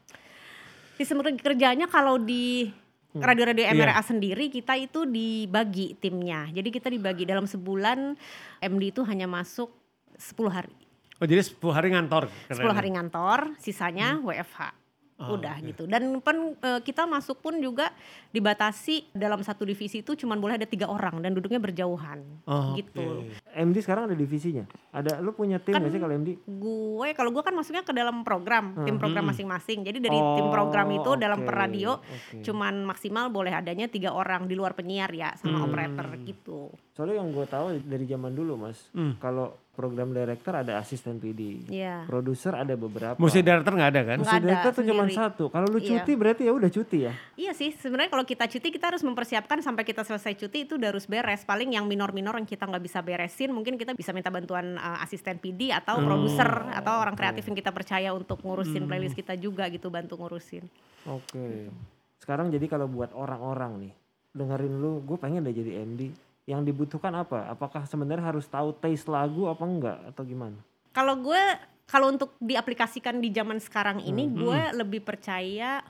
[0.96, 2.72] Sistem kerjanya kalau di
[3.12, 3.20] Hmm.
[3.20, 3.68] radio-radio.
[3.76, 6.48] MRA sendiri kita itu dibagi timnya.
[6.48, 8.16] Jadi kita dibagi dalam sebulan
[8.56, 9.68] MD itu hanya masuk
[10.16, 10.72] 10 hari.
[11.20, 12.32] Oh jadi 10 hari ngantor?
[12.48, 14.24] 10 hari ngantor, sisanya Hmm.
[14.32, 14.72] WFH.
[15.22, 15.86] Oh, Udah gitu.
[15.86, 17.94] Dan pen, eh, kita masuk pun juga
[18.28, 22.18] dibatasi dalam satu divisi itu cuma boleh ada tiga orang dan duduknya berjauhan.
[22.42, 23.22] Oh, gitu.
[23.22, 23.38] oke.
[23.54, 24.64] MD sekarang ada divisinya.
[24.90, 26.30] Ada lu punya tim Kan nggak sih kalau MD?
[26.42, 29.82] Gue kalau gue kan masuknya ke dalam program, tim program masing-masing.
[29.82, 32.42] Jadi dari Oh, tim program itu dalam oke, per radio oke.
[32.42, 36.72] cuman maksimal boleh adanya tiga orang di luar penyiar ya sama operator gitu.
[36.92, 39.16] Soalnya yang gue tahu dari zaman dulu mas, Hmm.
[39.16, 42.04] kalau program director ada asisten PD, Iya.
[42.04, 43.16] produser ada beberapa.
[43.16, 44.16] Musik director nggak ada kan?
[44.20, 45.44] Musik director tuh cuma satu.
[45.48, 46.04] Kalau lu Iya.
[46.04, 47.12] cuti berarti ya udah cuti ya.
[47.40, 50.92] Iya sih, sebenarnya kalau kita cuti kita harus mempersiapkan sampai kita selesai cuti itu udah
[50.92, 51.48] harus beres.
[51.48, 55.40] Paling yang minor-minor yang kita nggak bisa beresin, mungkin kita bisa minta bantuan uh, asisten
[55.40, 59.88] PD atau produser atau orang kreatif yang kita percaya untuk ngurusin playlist kita juga gitu,
[59.88, 60.68] bantu ngurusin.
[61.08, 61.72] Oke.
[62.20, 63.92] Sekarang jadi kalau buat orang-orang nih,
[64.36, 66.12] dengerin lu, gue pengen deh jadi MD.
[66.42, 67.46] Yang dibutuhkan apa?
[67.48, 70.58] Apakah sebenarnya harus tahu taste lagu apa enggak atau gimana?
[70.90, 71.42] Kalau gue
[71.86, 74.34] kalau untuk diaplikasikan di zaman sekarang ini, Hmm.
[74.38, 75.84] gue lebih percaya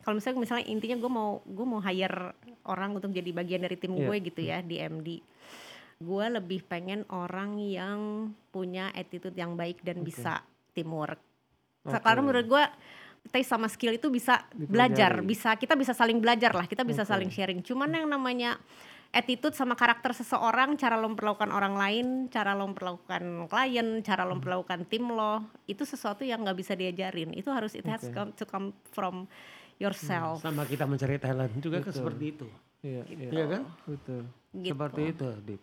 [0.00, 2.32] kalau misalnya misalnya intinya gue mau gue mau hire
[2.64, 4.06] orang untuk jadi bagian dari tim Iya.
[4.06, 5.08] gue gitu ya di MD.
[5.98, 10.40] Gue lebih pengen orang yang punya attitude yang baik dan bisa
[10.72, 11.18] teamwork.
[11.84, 11.98] Oke.
[11.98, 12.64] Karena menurut gue
[13.28, 15.26] taste sama skill itu bisa belajar, Dipelajari.
[15.26, 17.10] bisa kita bisa saling belajar lah, kita bisa Oke.
[17.12, 17.60] saling sharing.
[17.60, 18.56] Cuman yang namanya
[19.08, 24.30] attitude sama karakter seseorang, cara lo memperlakukan orang lain, cara lo memperlakukan klien, cara Hmm.
[24.30, 27.32] lo memperlakukan tim lo, itu sesuatu yang nggak bisa diajarin.
[27.32, 29.24] Itu harus it has come, to come from
[29.80, 30.44] yourself.
[30.44, 32.46] Sama kita mencari talent juga kan seperti itu.
[32.78, 33.62] Iya, Iya kan?
[33.88, 34.22] Betul.
[34.54, 34.70] Gitu.
[34.70, 35.60] Seperti itu, Dip.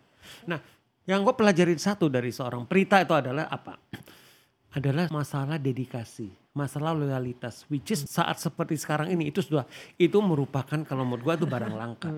[0.49, 0.59] Nah,
[1.05, 3.77] yang gue pelajarin satu dari seorang Prita itu adalah apa?
[4.75, 7.63] Adalah masalah dedikasi, masalah loyalitas.
[7.71, 9.63] Which is saat seperti sekarang ini itu sudah
[9.95, 12.11] itu merupakan kalau menurut gue itu barang langka.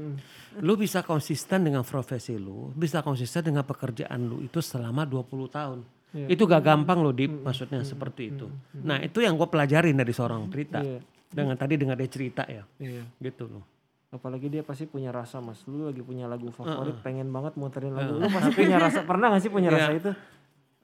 [0.58, 5.80] lu bisa konsisten dengan profesi lu, bisa konsisten dengan pekerjaan lu itu selama 20 tahun.
[6.18, 6.34] Iya.
[6.34, 8.50] Itu gak gampang loh, Dip, maksudnya seperti itu.
[8.80, 10.82] Nah, itu yang gue pelajarin dari seorang Prita.
[10.82, 10.98] Iya.
[11.28, 13.04] Dengan tadi dengar dia cerita ya, Iya.
[13.22, 13.62] gitu loh.
[14.08, 15.62] Apalagi dia pasti punya rasa mas.
[15.68, 18.18] Lu lagi punya lagu favorit, pengen banget muterin lagu.
[18.18, 19.04] Lu pasti punya rasa.
[19.04, 20.16] Pernah gak sih punya rasa Iya.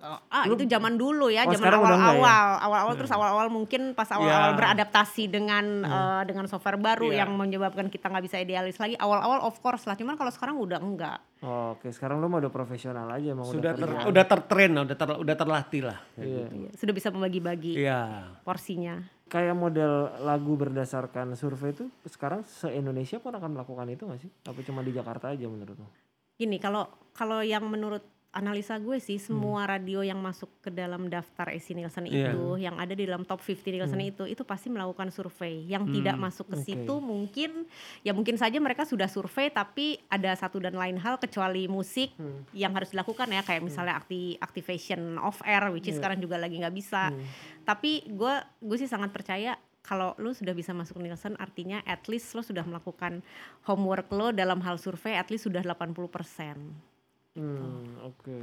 [0.03, 0.11] Itu?
[0.27, 1.79] Ah itu zaman dulu ya, Oh, zaman ya?
[1.79, 4.57] awal-awal, awal-awal terus awal-awal mungkin pas awal-awal Ya.
[4.59, 7.23] beradaptasi dengan eh, dengan software baru Iya.
[7.23, 8.93] yang menyebabkan kita nggak bisa idealis lagi.
[8.93, 11.23] Awal-awal of course lah, cuman kalau sekarang udah enggak.
[11.39, 14.95] Oh, Oke, sekarang lu mah udah profesional aja emang Sudah udah ter, udah tertrain, udah
[14.95, 15.99] ter, udah terlatih lah.
[16.15, 16.47] Iya.
[16.47, 18.31] Iya, Sudah bisa membagi-bagi Iya.
[18.43, 18.99] porsinya.
[19.25, 24.29] Kayak model lagu berdasarkan survei itu sekarang se-Indonesia pun akan melakukan itu gak sih?
[24.45, 25.87] Apa cuma di Jakarta aja menurut lu?
[26.33, 28.01] Gini, kalau kalau yang menurut
[28.33, 29.25] analisa gue sih Hmm.
[29.29, 32.33] semua radio yang masuk ke dalam daftar AC Nielsen Iya.
[32.33, 34.09] itu, yang ada di dalam top 50 Nielsen Hmm.
[34.09, 35.63] itu, itu pasti melakukan survei.
[35.63, 36.65] Yang tidak masuk ke oke.
[36.65, 37.69] situ mungkin
[38.01, 42.41] ya mungkin saja mereka sudah survei tapi ada satu dan lain hal kecuali musik Hmm.
[42.51, 45.99] yang harus dilakukan ya kayak misalnya akti activation off air which is Iya.
[46.01, 47.13] sekarang juga lagi nggak bisa.
[47.13, 47.21] Hmm.
[47.63, 52.31] Tapi gue gue sih sangat percaya kalau lu sudah bisa masuk Nielsen artinya at least
[52.31, 53.19] lo sudah melakukan
[53.63, 56.92] homework lo dalam hal survei at least sudah 80%.
[57.33, 58.37] Hmm, oke.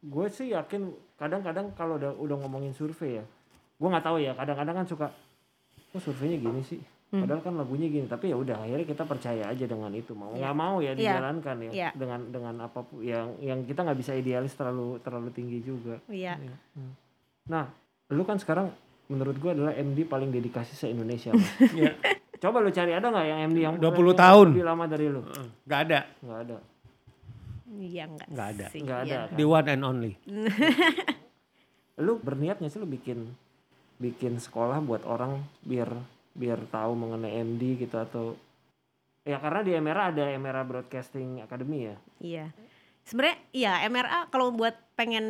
[0.00, 3.24] Gue sih yakin kadang-kadang kalau udah udah ngomongin survei ya,
[3.74, 4.32] gue nggak tahu ya.
[4.32, 5.06] Kadang-kadang kan suka,
[5.90, 6.78] oh surveinya gini sih.
[7.08, 7.24] Hmm.
[7.24, 8.04] Padahal kan lagunya gini.
[8.04, 10.12] Tapi ya udah akhirnya kita percaya aja dengan itu.
[10.12, 11.00] Mau nggak mau ya Iya.
[11.16, 11.70] dijalankan ya.
[11.72, 11.88] Iya.
[11.96, 15.96] Dengan dengan apa pun yang yang kita nggak bisa idealis terlalu terlalu tinggi juga.
[16.06, 16.36] Iya.
[17.48, 17.64] Nah,
[18.12, 18.68] lu kan sekarang
[19.08, 21.32] menurut gue adalah MD paling dedikasi se Indonesia.
[21.72, 21.96] Iya.
[22.38, 24.46] Coba lu cari ada nggak yang MD yang 20 yang tahun.
[24.54, 25.20] lebih lama dari lu?
[25.64, 26.00] Nggak ada.
[26.22, 26.56] Nggak ada.
[27.70, 28.66] Iya enggak Nggak ada.
[28.68, 28.80] sih.
[28.80, 29.06] Nggak ada.
[29.06, 29.20] Iya.
[29.24, 29.36] kan?
[29.36, 30.12] The one and only.
[31.98, 33.26] lu berniat nggak sih lu bikin
[33.98, 35.90] bikin sekolah buat orang biar
[36.32, 38.38] biar tahu mengenai MD gitu atau
[39.22, 42.46] ya karena di MRA ada MRA Broadcasting Academy ya Iya.
[43.02, 45.26] Sebenarnya iya MRA kalau buat pengen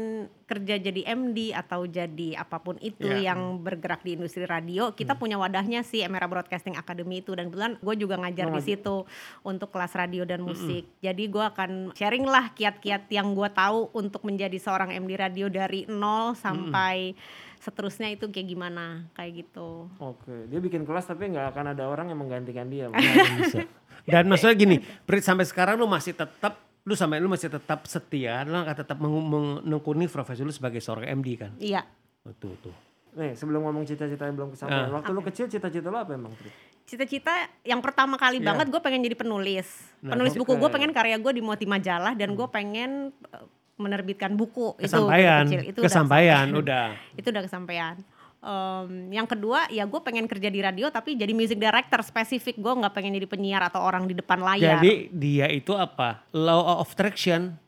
[0.48, 3.30] kerja jadi MD atau jadi apa pun itu Iya.
[3.30, 7.76] yang bergerak di industri radio, kita punya wadahnya sih MRA Broadcasting Academy itu dan kebetulan
[7.76, 9.04] gue juga ngajar Oh, di situ
[9.44, 10.88] untuk kelas radio dan musik.
[10.98, 15.84] Jadi gue akan sharing lah kiat-kiat yang gue tahu untuk menjadi seorang MD radio dari
[15.84, 17.12] nol sampai
[17.58, 19.90] seterusnya itu kayak gimana kayak gitu.
[19.98, 22.86] oke dia bikin kelas tapi nggak akan ada orang yang menggantikan dia
[23.36, 23.66] bisa.
[24.06, 26.56] Dan maksudnya gini, Prit, sampai sekarang lu masih tetap
[26.88, 31.28] lu sampai lu masih tetap setia, lu akan tetap menekuni profesi lu sebagai seorang MD
[31.36, 31.52] kan.
[31.60, 31.84] Iya.
[32.24, 32.72] Betul tuh.
[33.08, 36.52] nih sebelum ngomong cita-cita yang belum kesampaian waktu lu kecil cita-cita lu apa emang Tri?
[36.86, 38.46] Cita-cita yang pertama kali Iya.
[38.52, 39.66] banget gue pengen jadi penulis.
[40.00, 43.44] Nah, penulis buku gue pengen karya gue dimuat di majalah dan gue pengen uh,
[43.76, 45.62] menerbitkan buku itu dari Kesampaian, kecil.
[45.66, 46.86] Itu kesampaian udah, udah.
[47.20, 47.94] itu udah kesampaian.
[48.38, 52.70] Em, yang kedua ya gue pengen kerja di radio tapi jadi music director spesifik gue
[52.72, 54.78] nggak pengen jadi penyiar atau orang di depan layar.
[54.78, 56.22] Jadi dia itu apa?
[56.30, 57.58] Law of attraction.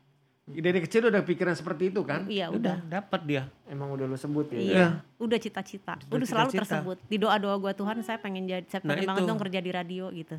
[0.47, 2.27] Dari kecil udah pikiran seperti itu kan?
[2.27, 2.83] Iya, udah.
[2.85, 3.43] dapat dia.
[3.67, 5.95] emang udah lu sebut ya Iya, udah cita-cita.
[6.07, 6.83] Udah selalu cita-cita.
[6.83, 6.99] tersebut.
[7.05, 9.31] Di doa-doa gue Tuhan saya pengen jadi saya Nah, pengen banget itu.
[9.31, 10.37] dong kerja di radio gitu.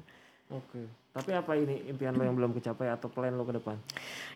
[0.49, 0.79] oke
[1.11, 3.75] tapi apa ini impian lo yang belum kecapai atau plan lo ke depan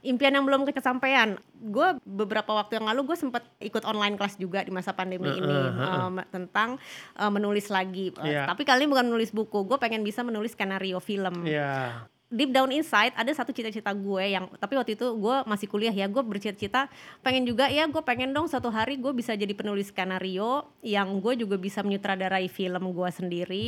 [0.05, 1.39] impian yang belum kesampaian.
[1.57, 5.59] Gue beberapa waktu yang lalu gue sempat ikut online kelas juga di masa pandemi ini
[5.73, 6.77] em, tentang
[7.17, 8.13] eh, menulis lagi.
[8.21, 8.51] Eh, Iya.
[8.51, 9.63] Tapi kali ini bukan menulis buku.
[9.63, 11.47] Gue pengen bisa menulis skenario film.
[11.47, 12.05] Iya.
[12.25, 16.09] Deep down inside ada satu cita-cita gue yang tapi waktu itu gue masih kuliah ya
[16.09, 16.89] gue bercita-cita
[17.21, 21.38] pengen juga ya gue pengen dong suatu hari gue bisa jadi penulis skenario yang gue
[21.38, 23.65] juga bisa menyutradarai film gue sendiri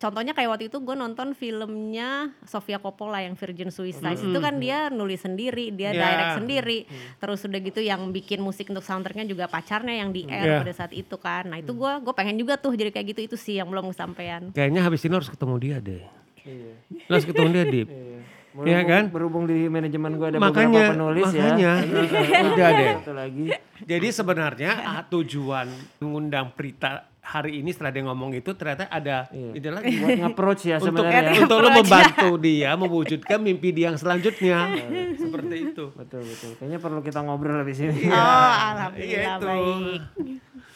[0.00, 4.88] contohnya kayak waktu itu gue nonton filmnya Sofia Coppola yang Virgin Suicide itu kan dia
[4.88, 6.00] nulis sendiri dia Ya.
[6.00, 6.78] direct sendiri
[7.16, 10.58] terus udah gitu yang bikin musik untuk soundtracknya juga pacarnya yang di air Ya.
[10.58, 13.36] pada saat itu kan nah itu gue gue pengen juga tuh jadi kayak gitu itu
[13.36, 16.02] sih yang belum kesampaian Kayaknya habis ini harus ketemu dia deh.
[16.40, 16.72] iya
[17.06, 17.88] harus ketemu dia, Dip.
[17.92, 18.18] iya
[18.50, 19.02] Iya kan?
[19.08, 21.72] berhubung di manajemen gue ada Makanya, beberapa penulis makanya.
[21.78, 22.90] ya Udah deh.
[22.98, 23.44] satu lagi
[23.80, 29.50] Jadi sebenarnya ah, tujuan mengundang Prita hari ini setelah dia ngomong itu ternyata ada Iya.
[29.54, 33.96] ide lagi buat nge-approach ya untuk sebenarnya untuk lo membantu dia mewujudkan mimpi dia yang
[33.96, 34.58] selanjutnya.
[35.22, 35.84] Seperti itu.
[35.92, 38.18] betul betul kayaknya perlu kita ngobrol di sini oh
[38.66, 39.46] alhamdulillah Iya itu.
[39.46, 40.00] baik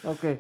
[0.04, 0.32] Oke,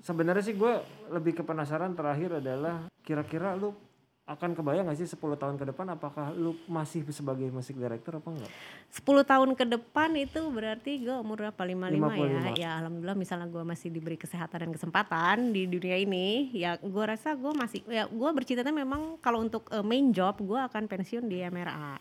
[0.00, 0.72] sebenarnya sih gue
[1.08, 3.76] lebih ke penasaran terakhir adalah kira-kira lu
[4.22, 8.30] akan kebayang gak sih 10 tahun ke depan apakah lu masih sebagai musik director apa
[8.30, 8.50] enggak?
[8.94, 12.22] 10 tahun ke depan itu berarti gue umur berapa 55, 55.
[12.22, 17.04] ya ya alhamdulillah misalnya gue masih diberi kesehatan dan kesempatan di dunia ini ya gue
[17.04, 21.26] rasa gue masih ya gue bercita memang kalau untuk eh, main job gue akan pensiun
[21.26, 21.98] di MRA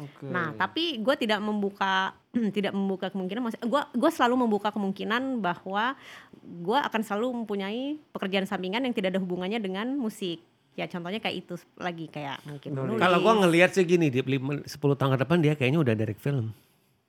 [0.00, 0.32] Oke.
[0.32, 2.16] nah tapi gue tidak membuka
[2.56, 5.92] tidak membuka kemungkinan maksud gue gue selalu membuka kemungkinan bahwa
[6.40, 10.40] gue akan selalu mempunyai pekerjaan sampingan yang tidak ada hubungannya dengan musik
[10.72, 12.98] ya contohnya kayak itu lagi kayak mungkin Nulis.
[12.98, 16.52] Kalau gua ngelihat sih gini, di 10 tahun ke depan dia kayaknya udah direct film.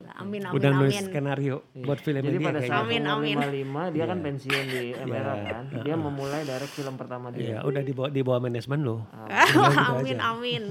[0.02, 3.38] amin amin udah nulis amin skenario buat film Jadi dia pada saat Amin, umur amin.
[3.38, 5.64] 55 dia kan pensiun di MRA kan.
[5.80, 7.58] Dia memulai direct film pertama Iya, dia.
[7.62, 9.06] udah di bawah di bawah manajemen lo.
[9.94, 10.64] amin amin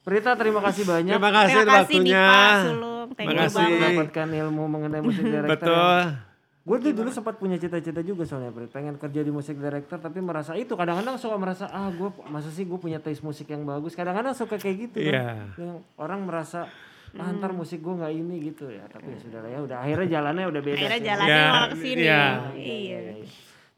[0.00, 2.24] Prita terima kasih banyak Terima kasih Terima kasih waktunya.
[2.24, 3.08] Dipa Sulung.
[3.12, 3.64] Terima kasih.
[3.68, 5.52] mendapatkan ilmu mengenai musik director.
[5.52, 6.27] Betul.
[6.68, 8.68] Gue tuh dulu sempat punya cita-cita juga soalnya Prit.
[8.68, 12.62] Pengen kerja di musik director tapi merasa itu kadang-kadang suka merasa ah gue masa sih
[12.62, 13.96] gue punya taste musik yang bagus.
[13.96, 15.12] Kadang-kadang suka kayak gitu kan.
[15.16, 15.28] Iya.
[15.56, 16.68] Yang orang merasa
[17.16, 18.84] ah ntar musik gue nggak ini gitu ya.
[18.84, 21.08] Tapi ya sudah lah ya udah akhirnya jalannya udah beda Akhirnya sih.
[21.08, 22.00] jalannya Ya, malah ke sini.
[22.04, 22.22] iya.
[22.52, 22.98] Iya.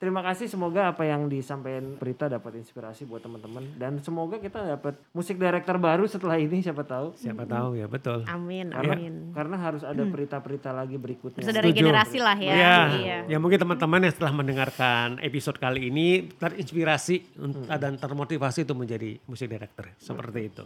[0.00, 4.96] Terima kasih semoga apa yang disampaikan Prita dapat inspirasi buat teman-teman dan semoga kita dapat
[5.12, 7.12] musik director baru setelah ini siapa tahu.
[7.20, 8.24] Siapa tahu ya betul.
[8.24, 9.14] Amin, Karena amin.
[9.36, 11.44] karena harus ada Prita-Prita lagi berikutnya.
[11.44, 12.54] Harus ada regenerasi lah ya.
[12.56, 13.18] Ya, Iya.
[13.28, 19.20] ya mungkin teman-teman yang setelah mendengarkan episode kali ini terinspirasi untuk- dan termotivasi untuk menjadi
[19.28, 20.64] musik director seperti itu.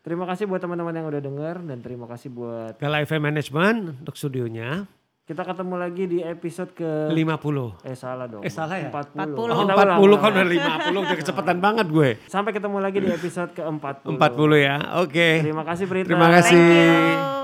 [0.00, 4.14] Terima kasih buat teman-teman yang udah denger dan terima kasih buat Gala FM Management untuk
[4.14, 4.86] studionya
[5.30, 7.86] kita ketemu lagi di episode ke 50.
[7.86, 8.42] eh salah dong.
[8.42, 8.90] Eh, salah ya?
[8.90, 9.30] 40.
[9.30, 9.46] 40.
[9.46, 12.08] Oh, Kita 40 ulang, kan udah 50 udah kecepatan banget gue.
[12.26, 14.10] Sampai ketemu lagi di episode ke-40.
[14.10, 14.76] 40 ya.
[14.98, 15.38] Oke.
[15.38, 16.10] Terima kasih Prita.
[16.10, 16.58] Terima kasih.
[16.58, 17.39] Thank you.